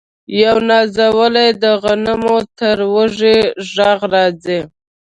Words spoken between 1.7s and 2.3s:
غنم